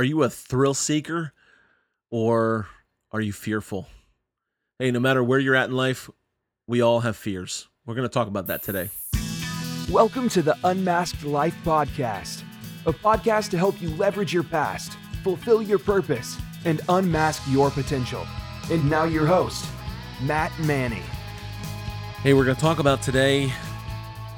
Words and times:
Are 0.00 0.04
you 0.12 0.22
a 0.22 0.30
thrill 0.30 0.72
seeker 0.72 1.34
or 2.10 2.68
are 3.12 3.20
you 3.20 3.34
fearful? 3.34 3.86
Hey, 4.78 4.90
no 4.90 4.98
matter 4.98 5.22
where 5.22 5.38
you're 5.38 5.54
at 5.54 5.68
in 5.68 5.76
life, 5.76 6.08
we 6.66 6.80
all 6.80 7.00
have 7.00 7.18
fears. 7.18 7.68
We're 7.84 7.96
going 7.96 8.08
to 8.08 8.12
talk 8.12 8.26
about 8.26 8.46
that 8.46 8.62
today. 8.62 8.88
Welcome 9.90 10.30
to 10.30 10.40
the 10.40 10.56
Unmasked 10.64 11.22
Life 11.22 11.54
Podcast, 11.66 12.44
a 12.86 12.94
podcast 12.94 13.50
to 13.50 13.58
help 13.58 13.82
you 13.82 13.90
leverage 13.96 14.32
your 14.32 14.42
past, 14.42 14.96
fulfill 15.22 15.60
your 15.60 15.78
purpose, 15.78 16.38
and 16.64 16.80
unmask 16.88 17.42
your 17.50 17.70
potential. 17.70 18.26
And 18.70 18.88
now, 18.88 19.04
your 19.04 19.26
host, 19.26 19.66
Matt 20.22 20.50
Manny. 20.60 21.02
Hey, 22.22 22.32
we're 22.32 22.46
going 22.46 22.56
to 22.56 22.62
talk 22.62 22.78
about 22.78 23.02
today 23.02 23.52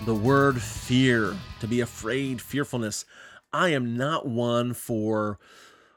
the 0.06 0.14
word 0.14 0.60
fear, 0.60 1.36
to 1.60 1.68
be 1.68 1.82
afraid, 1.82 2.42
fearfulness. 2.42 3.04
I 3.52 3.70
am 3.70 3.96
not 3.96 4.26
one 4.26 4.74
for 4.74 5.38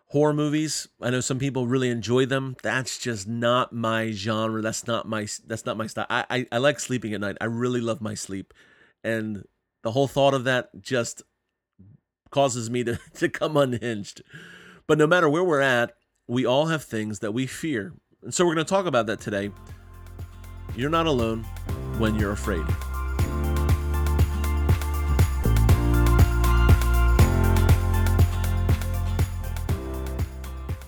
horror 0.07 0.33
movies. 0.33 0.87
I 1.01 1.09
know 1.09 1.21
some 1.21 1.39
people 1.39 1.67
really 1.67 1.89
enjoy 1.89 2.25
them. 2.25 2.55
That's 2.63 2.97
just 2.97 3.27
not 3.27 3.73
my 3.73 4.11
genre. 4.11 4.61
That's 4.61 4.87
not 4.87 5.07
my 5.07 5.27
that's 5.45 5.65
not 5.65 5.77
my 5.77 5.87
style. 5.87 6.05
I, 6.09 6.25
I, 6.29 6.45
I 6.51 6.57
like 6.57 6.79
sleeping 6.79 7.13
at 7.13 7.21
night. 7.21 7.37
I 7.41 7.45
really 7.45 7.81
love 7.81 8.01
my 8.01 8.13
sleep. 8.13 8.53
And 9.03 9.45
the 9.83 9.91
whole 9.91 10.07
thought 10.07 10.33
of 10.33 10.43
that 10.45 10.69
just 10.81 11.21
causes 12.31 12.69
me 12.69 12.83
to, 12.83 12.99
to 13.15 13.29
come 13.29 13.55
unhinged. 13.55 14.21
But 14.87 14.97
no 14.97 15.07
matter 15.07 15.29
where 15.29 15.43
we're 15.43 15.61
at, 15.61 15.93
we 16.27 16.45
all 16.45 16.67
have 16.67 16.83
things 16.83 17.19
that 17.19 17.33
we 17.33 17.47
fear. 17.47 17.93
And 18.23 18.33
so 18.33 18.45
we're 18.45 18.55
going 18.55 18.65
to 18.65 18.69
talk 18.69 18.85
about 18.85 19.05
that 19.07 19.19
today. 19.19 19.51
You're 20.75 20.89
not 20.89 21.05
alone 21.05 21.43
when 21.97 22.15
you're 22.15 22.31
afraid. 22.31 22.65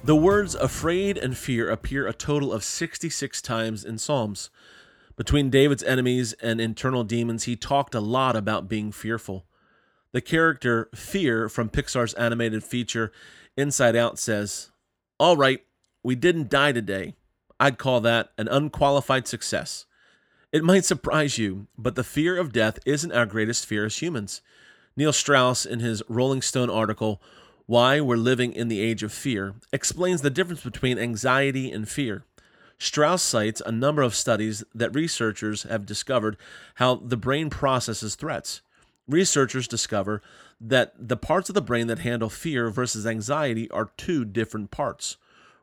The 0.08 0.16
words 0.16 0.56
afraid 0.56 1.18
and 1.18 1.38
fear 1.38 1.70
appear 1.70 2.08
a 2.08 2.14
total 2.14 2.54
of 2.54 2.64
66 2.64 3.42
times 3.42 3.84
in 3.84 3.98
Psalms. 3.98 4.50
Between 5.18 5.50
David's 5.50 5.84
enemies 5.84 6.32
and 6.42 6.62
internal 6.62 7.04
demons, 7.04 7.44
he 7.44 7.58
talked 7.58 7.94
a 7.94 8.00
lot 8.00 8.34
about 8.34 8.70
being 8.70 8.94
fearful. 8.94 9.44
The 10.14 10.22
character 10.22 10.88
Fear 10.96 11.50
from 11.50 11.68
Pixar's 11.68 12.14
animated 12.14 12.64
feature 12.64 13.12
Inside 13.58 13.98
Out 13.98 14.18
says, 14.18 14.72
All 15.20 15.36
right, 15.36 15.60
we 16.04 16.16
didn't 16.16 16.50
die 16.50 16.72
today. 16.72 17.16
I'd 17.60 17.78
call 17.78 18.00
that 18.00 18.32
an 18.38 18.48
unqualified 18.48 19.28
success. 19.28 19.88
It 20.54 20.64
might 20.64 20.86
surprise 20.86 21.38
you, 21.38 21.68
but 21.78 21.96
the 21.96 22.06
fear 22.06 22.38
of 22.38 22.54
death 22.54 22.80
isn't 22.86 23.12
our 23.12 23.26
greatest 23.26 23.66
fear 23.66 23.84
as 23.84 24.02
humans. 24.02 24.42
Neil 24.96 25.12
Strauss, 25.12 25.66
in 25.66 25.82
his 25.82 26.02
Rolling 26.08 26.42
Stone 26.42 26.70
article, 26.70 27.22
why 27.68 28.00
We're 28.00 28.16
Living 28.16 28.54
in 28.54 28.70
the 28.70 28.80
Age 28.80 29.04
of 29.04 29.12
Fear, 29.12 29.56
explains 29.74 30.22
the 30.22 30.30
difference 30.30 30.64
between 30.64 30.98
anxiety 30.98 31.70
and 31.70 31.88
fear. 31.88 32.24
Strauss 32.80 33.22
cites 33.22 33.62
a 33.66 33.74
number 33.74 34.02
of 34.02 34.16
studies 34.16 34.64
that 34.74 34.96
researchers 34.96 35.64
have 35.64 35.86
discovered 35.86 36.38
how 36.76 36.96
the 36.96 37.18
brain 37.18 37.50
processes 37.50 38.16
threats. 38.16 38.62
Researchers 39.06 39.68
discover 39.68 40.22
that 40.62 40.94
the 40.98 41.18
parts 41.18 41.50
of 41.50 41.56
the 41.56 41.62
brain 41.62 41.88
that 41.88 42.00
handle 42.00 42.30
fear 42.30 42.70
versus 42.70 43.06
anxiety 43.06 43.70
are 43.72 43.92
two 43.98 44.24
different 44.24 44.72
parts. 44.72 45.18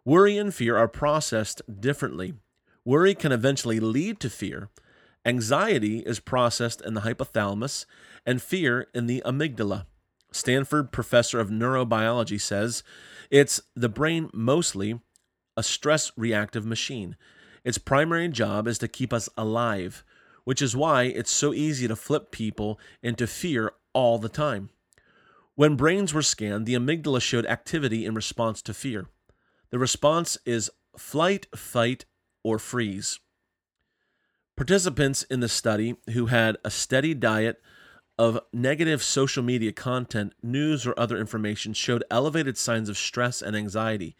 Worry 0.04 0.36
and 0.36 0.54
fear 0.54 0.76
are 0.76 0.88
processed 0.88 1.62
differently. 1.80 2.34
Worry 2.84 3.14
can 3.14 3.32
eventually 3.32 3.80
lead 3.80 4.20
to 4.20 4.28
fear. 4.28 4.68
Anxiety 5.24 6.00
is 6.00 6.20
processed 6.20 6.82
in 6.82 6.92
the 6.92 7.00
hypothalamus, 7.00 7.86
and 8.26 8.42
fear 8.42 8.88
in 8.94 9.06
the 9.06 9.22
amygdala. 9.24 9.86
Stanford 10.34 10.90
professor 10.90 11.38
of 11.38 11.48
neurobiology 11.48 12.40
says 12.40 12.82
it's 13.30 13.60
the 13.76 13.88
brain 13.88 14.30
mostly 14.32 15.00
a 15.56 15.62
stress 15.62 16.10
reactive 16.16 16.66
machine. 16.66 17.16
Its 17.62 17.78
primary 17.78 18.28
job 18.28 18.66
is 18.66 18.76
to 18.78 18.88
keep 18.88 19.12
us 19.12 19.28
alive, 19.36 20.04
which 20.42 20.60
is 20.60 20.74
why 20.74 21.04
it's 21.04 21.30
so 21.30 21.54
easy 21.54 21.86
to 21.86 21.94
flip 21.94 22.32
people 22.32 22.80
into 23.00 23.28
fear 23.28 23.72
all 23.92 24.18
the 24.18 24.28
time. 24.28 24.70
When 25.54 25.76
brains 25.76 26.12
were 26.12 26.22
scanned, 26.22 26.66
the 26.66 26.74
amygdala 26.74 27.22
showed 27.22 27.46
activity 27.46 28.04
in 28.04 28.14
response 28.14 28.60
to 28.62 28.74
fear. 28.74 29.06
The 29.70 29.78
response 29.78 30.36
is 30.44 30.68
flight, 30.98 31.46
fight, 31.54 32.06
or 32.42 32.58
freeze. 32.58 33.20
Participants 34.56 35.22
in 35.22 35.38
the 35.38 35.48
study 35.48 35.94
who 36.12 36.26
had 36.26 36.56
a 36.64 36.70
steady 36.72 37.14
diet 37.14 37.62
of 38.18 38.40
negative 38.52 39.02
social 39.02 39.42
media 39.42 39.72
content, 39.72 40.32
news, 40.42 40.86
or 40.86 40.94
other 40.98 41.18
information 41.18 41.72
showed 41.72 42.04
elevated 42.10 42.56
signs 42.56 42.88
of 42.88 42.96
stress 42.96 43.42
and 43.42 43.56
anxiety. 43.56 44.16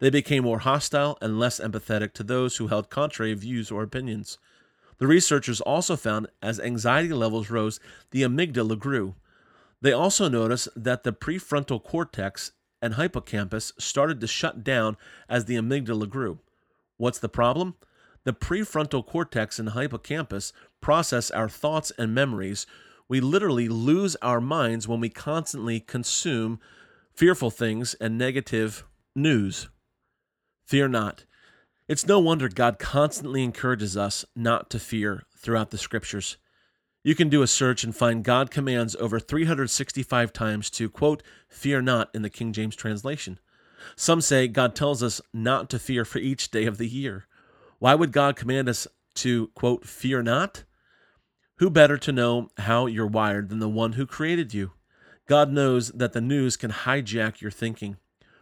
They 0.00 0.10
became 0.10 0.44
more 0.44 0.60
hostile 0.60 1.18
and 1.20 1.40
less 1.40 1.58
empathetic 1.58 2.12
to 2.14 2.22
those 2.22 2.56
who 2.56 2.68
held 2.68 2.90
contrary 2.90 3.34
views 3.34 3.70
or 3.70 3.82
opinions. 3.82 4.38
The 4.98 5.06
researchers 5.06 5.60
also 5.60 5.96
found 5.96 6.28
as 6.42 6.60
anxiety 6.60 7.12
levels 7.12 7.50
rose, 7.50 7.80
the 8.10 8.22
amygdala 8.22 8.78
grew. 8.78 9.14
They 9.80 9.92
also 9.92 10.28
noticed 10.28 10.68
that 10.76 11.04
the 11.04 11.12
prefrontal 11.12 11.82
cortex 11.82 12.52
and 12.82 12.94
hippocampus 12.94 13.72
started 13.78 14.20
to 14.20 14.26
shut 14.26 14.62
down 14.62 14.96
as 15.28 15.44
the 15.44 15.56
amygdala 15.56 16.08
grew. 16.08 16.38
What's 16.96 17.18
the 17.18 17.28
problem? 17.28 17.76
The 18.24 18.32
prefrontal 18.32 19.06
cortex 19.06 19.58
and 19.58 19.72
hippocampus 19.72 20.52
process 20.80 21.30
our 21.30 21.48
thoughts 21.48 21.92
and 21.96 22.14
memories, 22.14 22.66
we 23.08 23.20
literally 23.20 23.68
lose 23.68 24.16
our 24.16 24.40
minds 24.40 24.86
when 24.86 25.00
we 25.00 25.08
constantly 25.08 25.80
consume 25.80 26.60
fearful 27.14 27.50
things 27.50 27.94
and 27.94 28.18
negative 28.18 28.84
news. 29.16 29.68
Fear 30.66 30.88
not. 30.88 31.24
It's 31.88 32.06
no 32.06 32.18
wonder 32.18 32.48
God 32.48 32.78
constantly 32.78 33.42
encourages 33.42 33.96
us 33.96 34.24
not 34.36 34.68
to 34.70 34.78
fear 34.78 35.24
throughout 35.34 35.70
the 35.70 35.78
scriptures. 35.78 36.36
You 37.02 37.14
can 37.14 37.30
do 37.30 37.40
a 37.40 37.46
search 37.46 37.84
and 37.84 37.96
find 37.96 38.22
God 38.22 38.50
commands 38.50 38.94
over 38.96 39.18
365 39.18 40.32
times 40.32 40.68
to, 40.70 40.90
quote, 40.90 41.22
fear 41.48 41.80
not 41.80 42.10
in 42.12 42.20
the 42.20 42.28
King 42.28 42.52
James 42.52 42.76
translation. 42.76 43.38
Some 43.96 44.20
say 44.20 44.48
God 44.48 44.74
tells 44.74 45.02
us 45.02 45.20
not 45.32 45.70
to 45.70 45.78
fear 45.78 46.04
for 46.04 46.18
each 46.18 46.50
day 46.50 46.66
of 46.66 46.76
the 46.76 46.88
year. 46.88 47.26
Why 47.78 47.94
would 47.94 48.12
God 48.12 48.36
command 48.36 48.68
us 48.68 48.86
to, 49.14 49.48
quote, 49.54 49.86
fear 49.86 50.22
not? 50.22 50.64
Who 51.58 51.70
better 51.70 51.98
to 51.98 52.12
know 52.12 52.50
how 52.58 52.86
you're 52.86 53.06
wired 53.06 53.48
than 53.48 53.58
the 53.58 53.68
one 53.68 53.94
who 53.94 54.06
created 54.06 54.54
you? 54.54 54.72
God 55.26 55.50
knows 55.50 55.88
that 55.88 56.12
the 56.12 56.20
news 56.20 56.56
can 56.56 56.70
hijack 56.70 57.40
your 57.40 57.50
thinking. 57.50 57.96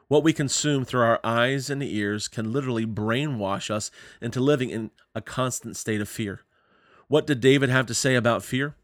What 0.09 0.22
we 0.22 0.34
consume 0.34 0.84
through 0.84 1.00
our 1.00 1.21
eyes 1.25 1.71
and 1.71 1.82
ears 1.82 2.28
can 2.28 2.53
literally 2.53 2.84
brainwash 2.84 3.71
us 3.71 3.91
into 4.21 4.41
living 4.41 4.69
in 4.69 4.91
a 5.15 5.22
constant 5.22 5.78
state 5.78 6.03
of 6.03 6.10
fear. 6.10 6.43
What 7.09 7.27
did 7.27 7.41
David 7.41 7.71
have 7.71 7.87
to 7.87 7.94
say 7.94 8.16
about 8.16 8.44
fear? 8.44 8.77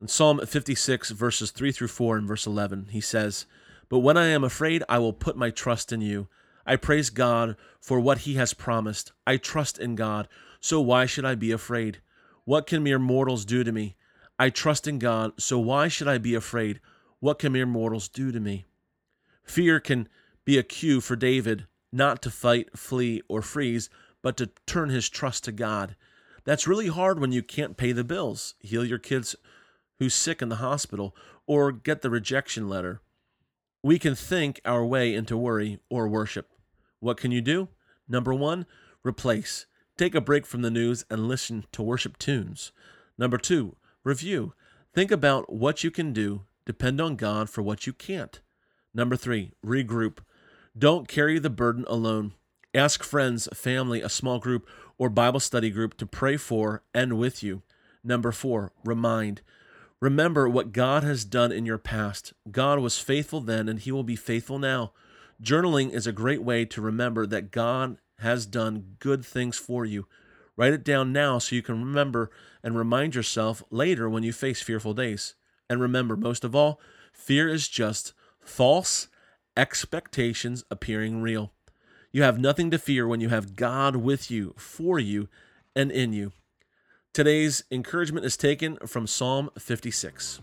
In 0.00 0.06
Psalm 0.06 0.38
56, 0.38 1.10
verses 1.10 1.50
3 1.50 1.72
through 1.72 1.88
4 1.88 2.18
and 2.18 2.28
verse 2.28 2.46
11, 2.46 2.88
he 2.92 3.00
says, 3.00 3.46
But 3.88 3.98
when 3.98 4.16
I 4.16 4.26
am 4.26 4.44
afraid, 4.44 4.84
I 4.88 4.98
will 4.98 5.12
put 5.12 5.36
my 5.36 5.50
trust 5.50 5.92
in 5.92 6.00
you. 6.00 6.28
I 6.64 6.76
praise 6.76 7.10
God 7.10 7.56
for 7.80 7.98
what 7.98 8.18
he 8.18 8.34
has 8.34 8.54
promised. 8.54 9.10
I 9.26 9.38
trust 9.38 9.76
in 9.78 9.96
God, 9.96 10.28
so 10.60 10.80
why 10.80 11.06
should 11.06 11.24
I 11.24 11.34
be 11.34 11.50
afraid? 11.50 12.00
What 12.44 12.66
can 12.66 12.82
mere 12.82 12.98
mortals 12.98 13.44
do 13.44 13.64
to 13.64 13.72
me? 13.72 13.96
I 14.38 14.50
trust 14.50 14.86
in 14.86 14.98
God, 14.98 15.32
so 15.40 15.58
why 15.58 15.88
should 15.88 16.08
I 16.08 16.18
be 16.18 16.34
afraid? 16.34 16.80
What 17.20 17.38
can 17.38 17.52
mere 17.52 17.66
mortals 17.66 18.08
do 18.08 18.32
to 18.32 18.40
me? 18.40 18.66
Fear 19.44 19.80
can 19.80 20.08
be 20.44 20.58
a 20.58 20.62
cue 20.62 21.00
for 21.00 21.16
David 21.16 21.66
not 21.92 22.20
to 22.22 22.30
fight, 22.30 22.76
flee, 22.76 23.22
or 23.28 23.40
freeze, 23.40 23.88
but 24.20 24.36
to 24.36 24.50
turn 24.66 24.88
his 24.88 25.08
trust 25.08 25.44
to 25.44 25.52
God. 25.52 25.94
That's 26.44 26.66
really 26.66 26.88
hard 26.88 27.20
when 27.20 27.30
you 27.32 27.42
can't 27.42 27.76
pay 27.76 27.92
the 27.92 28.04
bills, 28.04 28.54
heal 28.58 28.84
your 28.84 28.98
kids 28.98 29.36
who's 29.98 30.14
sick 30.14 30.42
in 30.42 30.48
the 30.48 30.56
hospital, 30.56 31.14
or 31.46 31.70
get 31.70 32.02
the 32.02 32.10
rejection 32.10 32.68
letter. 32.68 33.00
We 33.82 33.98
can 33.98 34.14
think 34.14 34.60
our 34.64 34.84
way 34.84 35.14
into 35.14 35.36
worry 35.36 35.78
or 35.88 36.08
worship. 36.08 36.50
What 36.98 37.16
can 37.16 37.30
you 37.30 37.40
do? 37.40 37.68
Number 38.08 38.34
one, 38.34 38.66
replace. 39.04 39.66
Take 39.96 40.16
a 40.16 40.20
break 40.20 40.44
from 40.44 40.62
the 40.62 40.72
news 40.72 41.04
and 41.08 41.28
listen 41.28 41.66
to 41.70 41.82
worship 41.82 42.18
tunes. 42.18 42.72
Number 43.16 43.38
two, 43.38 43.76
review. 44.02 44.52
Think 44.92 45.12
about 45.12 45.52
what 45.52 45.84
you 45.84 45.90
can 45.92 46.12
do. 46.12 46.42
Depend 46.66 47.00
on 47.00 47.14
God 47.14 47.48
for 47.48 47.62
what 47.62 47.86
you 47.86 47.92
can't. 47.92 48.40
Number 48.92 49.14
three, 49.14 49.52
regroup. 49.64 50.18
Don't 50.76 51.06
carry 51.06 51.38
the 51.38 51.50
burden 51.50 51.84
alone. 51.86 52.32
Ask 52.74 53.04
friends, 53.04 53.48
family, 53.54 54.02
a 54.02 54.08
small 54.08 54.40
group, 54.40 54.68
or 54.98 55.08
Bible 55.08 55.38
study 55.38 55.70
group 55.70 55.96
to 55.98 56.06
pray 56.06 56.36
for 56.36 56.82
and 56.92 57.16
with 57.16 57.44
you. 57.44 57.62
Number 58.02 58.32
four, 58.32 58.72
remind. 58.84 59.42
Remember 60.00 60.48
what 60.48 60.72
God 60.72 61.04
has 61.04 61.24
done 61.24 61.52
in 61.52 61.64
your 61.64 61.78
past. 61.78 62.32
God 62.50 62.80
was 62.80 62.98
faithful 62.98 63.40
then, 63.40 63.68
and 63.68 63.78
He 63.78 63.92
will 63.92 64.02
be 64.02 64.16
faithful 64.16 64.58
now. 64.58 64.92
Journaling 65.40 65.90
is 65.92 66.06
a 66.06 66.12
great 66.12 66.42
way 66.42 66.64
to 66.64 66.80
remember 66.80 67.26
that 67.26 67.52
God 67.52 67.98
has 68.18 68.46
done 68.46 68.96
good 68.98 69.24
things 69.24 69.56
for 69.56 69.84
you. 69.84 70.06
Write 70.56 70.72
it 70.72 70.84
down 70.84 71.12
now 71.12 71.38
so 71.38 71.56
you 71.56 71.62
can 71.62 71.80
remember 71.80 72.30
and 72.62 72.78
remind 72.78 73.14
yourself 73.14 73.62
later 73.70 74.08
when 74.08 74.22
you 74.22 74.32
face 74.32 74.62
fearful 74.62 74.94
days. 74.94 75.34
And 75.68 75.80
remember, 75.80 76.16
most 76.16 76.44
of 76.44 76.54
all, 76.54 76.80
fear 77.12 77.48
is 77.48 77.68
just 77.68 78.12
false 78.40 79.08
expectations 79.56 80.64
appearing 80.70 81.22
real. 81.22 81.52
You 82.12 82.22
have 82.22 82.38
nothing 82.38 82.70
to 82.70 82.78
fear 82.78 83.08
when 83.08 83.20
you 83.20 83.30
have 83.30 83.56
God 83.56 83.96
with 83.96 84.30
you, 84.30 84.54
for 84.56 85.00
you, 85.00 85.28
and 85.74 85.90
in 85.90 86.12
you. 86.12 86.32
Today's 87.12 87.64
encouragement 87.70 88.24
is 88.24 88.36
taken 88.36 88.76
from 88.86 89.06
Psalm 89.06 89.50
56. 89.58 90.40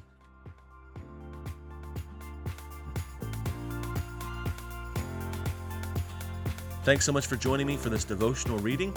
Thanks 6.84 7.06
so 7.06 7.12
much 7.12 7.28
for 7.28 7.36
joining 7.36 7.68
me 7.68 7.78
for 7.78 7.90
this 7.90 8.04
devotional 8.04 8.58
reading. 8.58 8.92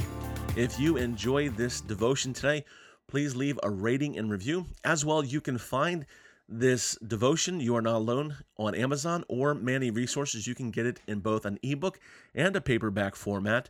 If 0.56 0.80
you 0.80 0.96
enjoy 0.96 1.50
this 1.50 1.82
devotion 1.82 2.32
today, 2.32 2.64
please 3.08 3.36
leave 3.36 3.60
a 3.62 3.68
rating 3.68 4.16
and 4.16 4.30
review. 4.30 4.64
As 4.84 5.04
well, 5.04 5.22
you 5.22 5.42
can 5.42 5.58
find 5.58 6.06
this 6.48 6.96
devotion, 7.06 7.60
You 7.60 7.76
Are 7.76 7.82
Not 7.82 7.96
Alone, 7.96 8.36
on 8.56 8.74
Amazon 8.74 9.22
or 9.28 9.52
many 9.52 9.90
resources. 9.90 10.46
You 10.46 10.54
can 10.54 10.70
get 10.70 10.86
it 10.86 10.98
in 11.06 11.20
both 11.20 11.44
an 11.44 11.58
ebook 11.62 12.00
and 12.34 12.56
a 12.56 12.62
paperback 12.62 13.14
format. 13.14 13.68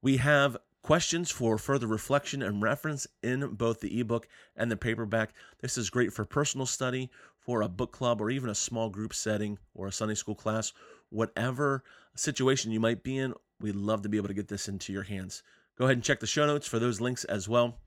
We 0.00 0.16
have 0.16 0.56
questions 0.80 1.30
for 1.30 1.58
further 1.58 1.86
reflection 1.86 2.42
and 2.42 2.62
reference 2.62 3.06
in 3.22 3.46
both 3.56 3.80
the 3.80 4.00
ebook 4.00 4.26
and 4.56 4.70
the 4.70 4.76
paperback. 4.78 5.34
This 5.60 5.76
is 5.76 5.90
great 5.90 6.14
for 6.14 6.24
personal 6.24 6.64
study, 6.64 7.10
for 7.38 7.60
a 7.60 7.68
book 7.68 7.92
club, 7.92 8.22
or 8.22 8.30
even 8.30 8.48
a 8.48 8.54
small 8.54 8.88
group 8.88 9.12
setting 9.12 9.58
or 9.74 9.86
a 9.86 9.92
Sunday 9.92 10.14
school 10.14 10.34
class. 10.34 10.72
Whatever 11.10 11.84
situation 12.14 12.70
you 12.70 12.80
might 12.80 13.02
be 13.02 13.18
in, 13.18 13.34
we'd 13.60 13.76
love 13.76 14.02
to 14.02 14.08
be 14.08 14.16
able 14.16 14.28
to 14.28 14.34
get 14.34 14.48
this 14.48 14.68
into 14.68 14.92
your 14.92 15.02
hands. 15.04 15.42
Go 15.78 15.84
ahead 15.84 15.96
and 15.96 16.04
check 16.04 16.20
the 16.20 16.26
show 16.26 16.46
notes 16.46 16.66
for 16.66 16.78
those 16.78 17.00
links 17.00 17.24
as 17.24 17.48
well. 17.48 17.78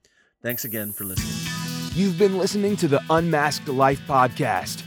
Thanks 0.42 0.64
again 0.64 0.92
for 0.92 1.04
listening. 1.04 1.34
You've 1.94 2.18
been 2.18 2.38
listening 2.38 2.76
to 2.76 2.88
the 2.88 3.02
Unmasked 3.10 3.68
Life 3.68 4.00
podcast. 4.06 4.82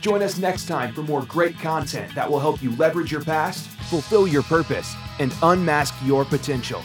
Join 0.00 0.22
us 0.22 0.38
next 0.38 0.66
time 0.66 0.92
for 0.92 1.02
more 1.02 1.22
great 1.22 1.58
content 1.58 2.14
that 2.14 2.30
will 2.30 2.40
help 2.40 2.62
you 2.62 2.74
leverage 2.76 3.10
your 3.10 3.22
past, 3.22 3.68
fulfill 3.90 4.26
your 4.26 4.42
purpose, 4.42 4.94
and 5.18 5.32
unmask 5.42 5.94
your 6.04 6.24
potential. 6.24 6.82